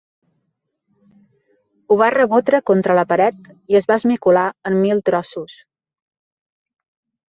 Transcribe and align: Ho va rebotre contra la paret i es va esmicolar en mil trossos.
Ho 1.89 1.99
va 2.03 2.09
rebotre 2.17 2.61
contra 2.71 2.97
la 3.03 3.05
paret 3.13 3.53
i 3.77 3.81
es 3.83 3.89
va 3.95 4.01
esmicolar 4.03 4.49
en 4.73 4.83
mil 4.85 5.09
trossos. 5.13 5.65